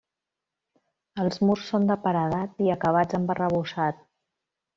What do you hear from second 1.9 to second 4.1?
de paredat i acabats amb arrebossat.